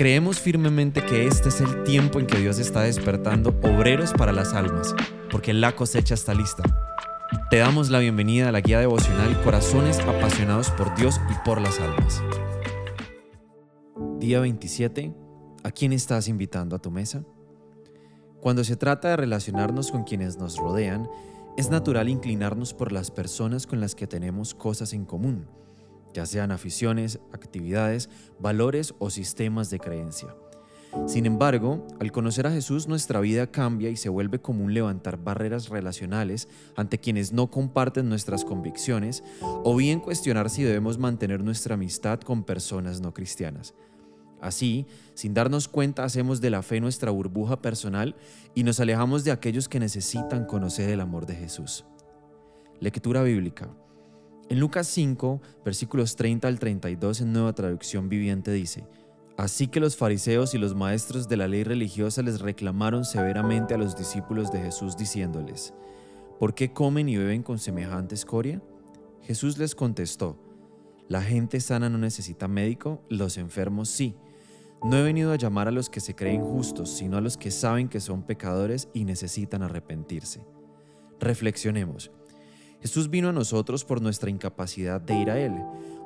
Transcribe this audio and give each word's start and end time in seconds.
Creemos 0.00 0.40
firmemente 0.40 1.04
que 1.04 1.26
este 1.26 1.50
es 1.50 1.60
el 1.60 1.84
tiempo 1.84 2.18
en 2.18 2.26
que 2.26 2.38
Dios 2.38 2.58
está 2.58 2.80
despertando 2.80 3.50
obreros 3.62 4.14
para 4.14 4.32
las 4.32 4.54
almas, 4.54 4.94
porque 5.30 5.52
la 5.52 5.76
cosecha 5.76 6.14
está 6.14 6.32
lista. 6.32 6.62
Te 7.50 7.58
damos 7.58 7.90
la 7.90 7.98
bienvenida 7.98 8.48
a 8.48 8.52
la 8.52 8.62
guía 8.62 8.80
devocional 8.80 9.38
Corazones 9.42 10.00
apasionados 10.00 10.70
por 10.70 10.96
Dios 10.96 11.20
y 11.30 11.34
por 11.44 11.60
las 11.60 11.78
almas. 11.80 12.22
Día 14.18 14.40
27. 14.40 15.14
¿A 15.64 15.70
quién 15.70 15.92
estás 15.92 16.28
invitando 16.28 16.76
a 16.76 16.78
tu 16.78 16.90
mesa? 16.90 17.22
Cuando 18.40 18.64
se 18.64 18.76
trata 18.76 19.10
de 19.10 19.18
relacionarnos 19.18 19.92
con 19.92 20.04
quienes 20.04 20.38
nos 20.38 20.56
rodean, 20.56 21.10
es 21.58 21.68
natural 21.68 22.08
inclinarnos 22.08 22.72
por 22.72 22.90
las 22.90 23.10
personas 23.10 23.66
con 23.66 23.82
las 23.82 23.94
que 23.94 24.06
tenemos 24.06 24.54
cosas 24.54 24.94
en 24.94 25.04
común 25.04 25.46
ya 26.12 26.26
sean 26.26 26.50
aficiones, 26.50 27.20
actividades, 27.32 28.08
valores 28.38 28.94
o 28.98 29.10
sistemas 29.10 29.70
de 29.70 29.78
creencia. 29.78 30.34
Sin 31.06 31.24
embargo, 31.24 31.86
al 32.00 32.10
conocer 32.10 32.46
a 32.48 32.50
Jesús 32.50 32.88
nuestra 32.88 33.20
vida 33.20 33.46
cambia 33.46 33.90
y 33.90 33.96
se 33.96 34.08
vuelve 34.08 34.40
común 34.40 34.74
levantar 34.74 35.22
barreras 35.22 35.68
relacionales 35.68 36.48
ante 36.76 36.98
quienes 36.98 37.32
no 37.32 37.48
comparten 37.48 38.08
nuestras 38.08 38.44
convicciones 38.44 39.22
o 39.40 39.76
bien 39.76 40.00
cuestionar 40.00 40.50
si 40.50 40.64
debemos 40.64 40.98
mantener 40.98 41.44
nuestra 41.44 41.74
amistad 41.74 42.20
con 42.20 42.42
personas 42.42 43.00
no 43.00 43.14
cristianas. 43.14 43.74
Así, 44.40 44.86
sin 45.14 45.34
darnos 45.34 45.68
cuenta, 45.68 46.02
hacemos 46.02 46.40
de 46.40 46.50
la 46.50 46.62
fe 46.62 46.80
nuestra 46.80 47.10
burbuja 47.10 47.60
personal 47.60 48.16
y 48.54 48.64
nos 48.64 48.80
alejamos 48.80 49.22
de 49.22 49.30
aquellos 49.30 49.68
que 49.68 49.78
necesitan 49.78 50.44
conocer 50.44 50.90
el 50.90 51.00
amor 51.00 51.26
de 51.26 51.36
Jesús. 51.36 51.84
Lectura 52.80 53.22
bíblica. 53.22 53.68
En 54.50 54.58
Lucas 54.58 54.88
5, 54.88 55.40
versículos 55.64 56.16
30 56.16 56.48
al 56.48 56.58
32 56.58 57.20
en 57.20 57.32
nueva 57.32 57.52
traducción 57.52 58.08
viviente 58.08 58.50
dice, 58.50 58.84
Así 59.36 59.68
que 59.68 59.78
los 59.78 59.96
fariseos 59.96 60.56
y 60.56 60.58
los 60.58 60.74
maestros 60.74 61.28
de 61.28 61.36
la 61.36 61.46
ley 61.46 61.62
religiosa 61.62 62.20
les 62.20 62.40
reclamaron 62.40 63.04
severamente 63.04 63.74
a 63.74 63.78
los 63.78 63.96
discípulos 63.96 64.50
de 64.50 64.60
Jesús 64.60 64.96
diciéndoles, 64.96 65.72
¿por 66.40 66.52
qué 66.52 66.72
comen 66.72 67.08
y 67.08 67.16
beben 67.16 67.44
con 67.44 67.60
semejante 67.60 68.16
escoria? 68.16 68.60
Jesús 69.22 69.56
les 69.56 69.76
contestó, 69.76 70.36
la 71.08 71.22
gente 71.22 71.60
sana 71.60 71.88
no 71.88 71.98
necesita 71.98 72.48
médico, 72.48 73.04
los 73.08 73.38
enfermos 73.38 73.88
sí. 73.88 74.16
No 74.82 74.96
he 74.96 75.04
venido 75.04 75.30
a 75.30 75.36
llamar 75.36 75.68
a 75.68 75.72
los 75.72 75.88
que 75.88 76.00
se 76.00 76.16
creen 76.16 76.42
justos, 76.42 76.90
sino 76.90 77.18
a 77.18 77.20
los 77.20 77.36
que 77.36 77.52
saben 77.52 77.88
que 77.88 78.00
son 78.00 78.24
pecadores 78.24 78.88
y 78.94 79.04
necesitan 79.04 79.62
arrepentirse. 79.62 80.44
Reflexionemos. 81.20 82.10
Jesús 82.80 83.10
vino 83.10 83.28
a 83.28 83.32
nosotros 83.32 83.84
por 83.84 84.00
nuestra 84.00 84.30
incapacidad 84.30 85.00
de 85.00 85.14
ir 85.14 85.30
a 85.30 85.38
Él. 85.38 85.52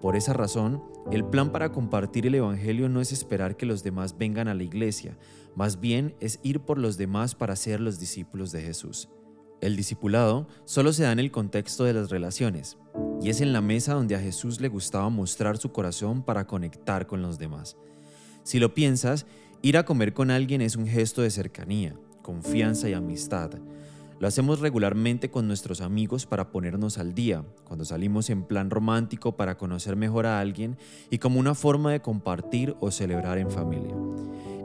Por 0.00 0.16
esa 0.16 0.32
razón, 0.32 0.82
el 1.10 1.24
plan 1.24 1.52
para 1.52 1.72
compartir 1.72 2.26
el 2.26 2.34
Evangelio 2.34 2.88
no 2.88 3.00
es 3.00 3.12
esperar 3.12 3.56
que 3.56 3.66
los 3.66 3.82
demás 3.82 4.18
vengan 4.18 4.48
a 4.48 4.54
la 4.54 4.62
iglesia, 4.62 5.16
más 5.54 5.80
bien 5.80 6.14
es 6.20 6.40
ir 6.42 6.60
por 6.60 6.78
los 6.78 6.96
demás 6.96 7.34
para 7.34 7.56
ser 7.56 7.80
los 7.80 7.98
discípulos 7.98 8.52
de 8.52 8.62
Jesús. 8.62 9.08
El 9.60 9.74
discipulado 9.74 10.48
solo 10.64 10.92
se 10.92 11.04
da 11.04 11.12
en 11.12 11.18
el 11.18 11.30
contexto 11.30 11.84
de 11.84 11.94
las 11.94 12.10
relaciones, 12.10 12.76
y 13.22 13.30
es 13.30 13.40
en 13.40 13.52
la 13.52 13.62
mesa 13.62 13.94
donde 13.94 14.14
a 14.14 14.20
Jesús 14.20 14.60
le 14.60 14.68
gustaba 14.68 15.08
mostrar 15.08 15.56
su 15.56 15.72
corazón 15.72 16.22
para 16.22 16.46
conectar 16.46 17.06
con 17.06 17.22
los 17.22 17.38
demás. 17.38 17.76
Si 18.42 18.58
lo 18.58 18.74
piensas, 18.74 19.26
ir 19.62 19.78
a 19.78 19.84
comer 19.84 20.12
con 20.12 20.30
alguien 20.30 20.60
es 20.60 20.76
un 20.76 20.86
gesto 20.86 21.22
de 21.22 21.30
cercanía, 21.30 21.98
confianza 22.22 22.88
y 22.88 22.92
amistad. 22.92 23.52
Lo 24.18 24.26
hacemos 24.26 24.60
regularmente 24.60 25.30
con 25.30 25.46
nuestros 25.46 25.82
amigos 25.82 26.24
para 26.24 26.50
ponernos 26.50 26.96
al 26.96 27.14
día, 27.14 27.44
cuando 27.64 27.84
salimos 27.84 28.30
en 28.30 28.44
plan 28.44 28.70
romántico 28.70 29.36
para 29.36 29.58
conocer 29.58 29.94
mejor 29.94 30.24
a 30.24 30.40
alguien 30.40 30.78
y 31.10 31.18
como 31.18 31.38
una 31.38 31.54
forma 31.54 31.92
de 31.92 32.00
compartir 32.00 32.74
o 32.80 32.90
celebrar 32.90 33.36
en 33.36 33.50
familia. 33.50 33.94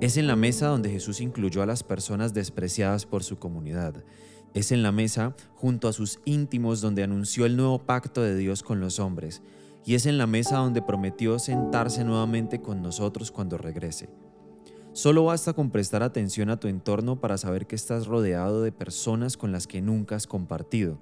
Es 0.00 0.16
en 0.16 0.26
la 0.26 0.34
mesa 0.34 0.66
donde 0.66 0.90
Jesús 0.90 1.20
incluyó 1.20 1.62
a 1.62 1.66
las 1.66 1.84
personas 1.84 2.34
despreciadas 2.34 3.06
por 3.06 3.22
su 3.22 3.38
comunidad. 3.38 4.04
Es 4.52 4.72
en 4.72 4.82
la 4.82 4.90
mesa, 4.90 5.36
junto 5.54 5.86
a 5.86 5.92
sus 5.92 6.18
íntimos, 6.24 6.80
donde 6.80 7.04
anunció 7.04 7.46
el 7.46 7.56
nuevo 7.56 7.78
pacto 7.78 8.22
de 8.22 8.36
Dios 8.36 8.64
con 8.64 8.80
los 8.80 8.98
hombres. 8.98 9.42
Y 9.84 9.94
es 9.94 10.06
en 10.06 10.18
la 10.18 10.26
mesa 10.26 10.56
donde 10.56 10.82
prometió 10.82 11.38
sentarse 11.38 12.04
nuevamente 12.04 12.60
con 12.60 12.82
nosotros 12.82 13.30
cuando 13.30 13.58
regrese. 13.58 14.08
Solo 14.96 15.26
basta 15.26 15.52
con 15.52 15.70
prestar 15.70 16.02
atención 16.02 16.48
a 16.48 16.58
tu 16.58 16.68
entorno 16.68 17.20
para 17.20 17.36
saber 17.36 17.66
que 17.66 17.76
estás 17.76 18.06
rodeado 18.06 18.62
de 18.62 18.72
personas 18.72 19.36
con 19.36 19.52
las 19.52 19.66
que 19.66 19.82
nunca 19.82 20.16
has 20.16 20.26
compartido, 20.26 20.98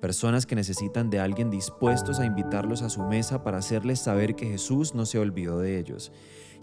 personas 0.00 0.46
que 0.46 0.54
necesitan 0.54 1.10
de 1.10 1.18
alguien 1.18 1.50
dispuestos 1.50 2.20
a 2.20 2.24
invitarlos 2.24 2.82
a 2.82 2.88
su 2.88 3.02
mesa 3.02 3.42
para 3.42 3.58
hacerles 3.58 3.98
saber 3.98 4.36
que 4.36 4.46
Jesús 4.46 4.94
no 4.94 5.06
se 5.06 5.18
olvidó 5.18 5.58
de 5.58 5.80
ellos. 5.80 6.12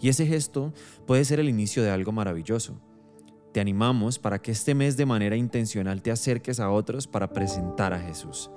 Y 0.00 0.08
ese 0.08 0.24
gesto 0.24 0.72
puede 1.06 1.26
ser 1.26 1.38
el 1.38 1.50
inicio 1.50 1.82
de 1.82 1.90
algo 1.90 2.12
maravilloso. 2.12 2.80
Te 3.52 3.60
animamos 3.60 4.18
para 4.18 4.40
que 4.40 4.52
este 4.52 4.74
mes 4.74 4.96
de 4.96 5.04
manera 5.04 5.36
intencional 5.36 6.00
te 6.00 6.12
acerques 6.12 6.60
a 6.60 6.70
otros 6.70 7.06
para 7.06 7.30
presentar 7.34 7.92
a 7.92 8.00
Jesús. 8.00 8.50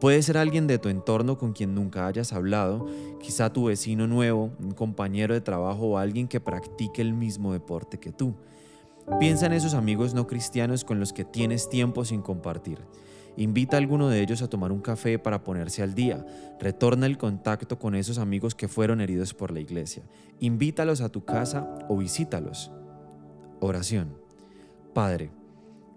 Puede 0.00 0.22
ser 0.22 0.36
alguien 0.36 0.66
de 0.66 0.78
tu 0.78 0.88
entorno 0.88 1.38
con 1.38 1.52
quien 1.52 1.74
nunca 1.74 2.06
hayas 2.06 2.32
hablado, 2.32 2.86
quizá 3.20 3.52
tu 3.52 3.66
vecino 3.66 4.06
nuevo, 4.06 4.50
un 4.58 4.72
compañero 4.72 5.34
de 5.34 5.40
trabajo 5.40 5.86
o 5.86 5.98
alguien 5.98 6.28
que 6.28 6.40
practique 6.40 7.00
el 7.00 7.14
mismo 7.14 7.52
deporte 7.52 7.98
que 7.98 8.12
tú. 8.12 8.34
Piensa 9.20 9.46
en 9.46 9.52
esos 9.52 9.74
amigos 9.74 10.14
no 10.14 10.26
cristianos 10.26 10.84
con 10.84 10.98
los 10.98 11.12
que 11.12 11.24
tienes 11.24 11.68
tiempo 11.68 12.04
sin 12.04 12.22
compartir. 12.22 12.78
Invita 13.36 13.76
a 13.76 13.80
alguno 13.80 14.08
de 14.08 14.22
ellos 14.22 14.42
a 14.42 14.48
tomar 14.48 14.70
un 14.70 14.80
café 14.80 15.18
para 15.18 15.42
ponerse 15.42 15.82
al 15.82 15.94
día. 15.94 16.24
Retorna 16.60 17.06
el 17.06 17.18
contacto 17.18 17.78
con 17.78 17.94
esos 17.94 18.18
amigos 18.18 18.54
que 18.54 18.68
fueron 18.68 19.00
heridos 19.00 19.34
por 19.34 19.50
la 19.50 19.60
iglesia. 19.60 20.04
Invítalos 20.38 21.00
a 21.00 21.08
tu 21.08 21.24
casa 21.24 21.68
o 21.88 21.96
visítalos. 21.96 22.70
Oración. 23.60 24.16
Padre, 24.94 25.32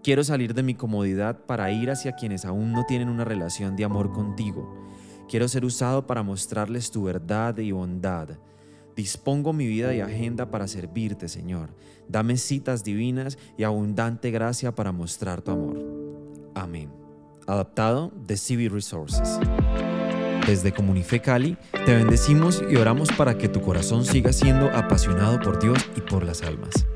Quiero 0.07 0.23
salir 0.23 0.53
de 0.53 0.63
mi 0.63 0.73
comodidad 0.73 1.37
para 1.47 1.69
ir 1.69 1.91
hacia 1.91 2.13
quienes 2.13 2.45
aún 2.45 2.71
no 2.71 2.85
tienen 2.85 3.09
una 3.09 3.25
relación 3.25 3.75
de 3.75 3.83
amor 3.83 4.13
contigo. 4.13 4.73
Quiero 5.27 5.49
ser 5.49 5.65
usado 5.65 6.07
para 6.07 6.23
mostrarles 6.23 6.91
tu 6.91 7.03
verdad 7.03 7.57
y 7.57 7.73
bondad. 7.73 8.29
Dispongo 8.95 9.51
mi 9.51 9.67
vida 9.67 9.93
y 9.93 9.99
agenda 9.99 10.49
para 10.49 10.69
servirte, 10.69 11.27
Señor. 11.27 11.71
Dame 12.07 12.37
citas 12.37 12.85
divinas 12.85 13.37
y 13.57 13.63
abundante 13.63 14.31
gracia 14.31 14.73
para 14.73 14.93
mostrar 14.93 15.41
tu 15.41 15.51
amor. 15.51 15.77
Amén. 16.55 16.89
Adaptado 17.45 18.13
de 18.15 18.37
CB 18.37 18.73
Resources. 18.73 19.41
Desde 20.47 20.71
Comunife 20.71 21.19
Cali, 21.19 21.57
te 21.85 21.93
bendecimos 21.93 22.63
y 22.71 22.77
oramos 22.77 23.11
para 23.11 23.37
que 23.37 23.49
tu 23.49 23.59
corazón 23.59 24.05
siga 24.05 24.31
siendo 24.31 24.69
apasionado 24.69 25.41
por 25.41 25.61
Dios 25.61 25.85
y 25.97 25.99
por 25.99 26.23
las 26.23 26.43
almas. 26.43 26.87